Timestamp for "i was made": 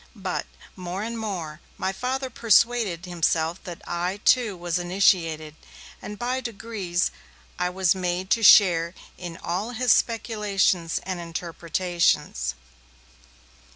7.59-8.31